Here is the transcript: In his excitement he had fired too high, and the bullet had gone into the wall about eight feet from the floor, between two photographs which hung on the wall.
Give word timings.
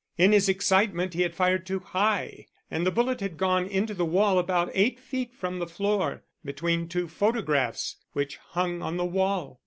In 0.17 0.31
his 0.31 0.49
excitement 0.49 1.13
he 1.13 1.21
had 1.21 1.35
fired 1.35 1.63
too 1.63 1.77
high, 1.79 2.47
and 2.71 2.87
the 2.87 2.91
bullet 2.91 3.21
had 3.21 3.37
gone 3.37 3.67
into 3.67 3.93
the 3.93 4.03
wall 4.03 4.39
about 4.39 4.71
eight 4.73 4.99
feet 4.99 5.31
from 5.31 5.59
the 5.59 5.67
floor, 5.67 6.23
between 6.43 6.87
two 6.89 7.07
photographs 7.07 7.97
which 8.13 8.37
hung 8.37 8.81
on 8.81 8.97
the 8.97 9.05
wall. 9.05 9.59